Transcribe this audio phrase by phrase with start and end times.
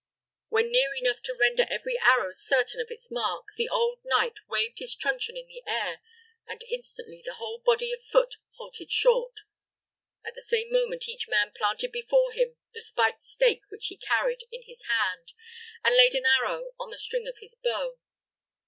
[0.49, 4.79] When near enough to render every arrow certain of its mark, the old knight waved
[4.79, 6.01] his truncheon in the air,
[6.47, 9.41] and instantly the whole body of foot halted short.
[10.25, 14.43] At the same moment, each man planted before him the spiked stake which he carried
[14.51, 15.33] in his hand,
[15.83, 17.99] and laid an arrow on the string of his bow.